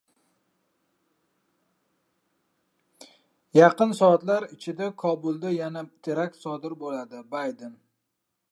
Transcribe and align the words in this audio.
Yaqin 3.59 3.91
soatlar 3.99 4.49
ichida 4.57 4.87
Kobulda 5.03 5.51
yana 5.61 5.83
terakt 6.07 6.43
sodir 6.47 6.77
bo‘ladi— 6.85 7.25
Bayden 7.37 7.73